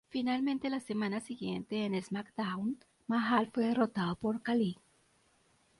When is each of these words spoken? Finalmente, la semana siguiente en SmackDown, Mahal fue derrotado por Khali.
Finalmente, 0.09 0.71
la 0.71 0.79
semana 0.79 1.19
siguiente 1.19 1.85
en 1.85 1.93
SmackDown, 2.01 2.75
Mahal 3.05 3.51
fue 3.53 3.65
derrotado 3.67 4.15
por 4.15 4.41
Khali. 4.41 4.75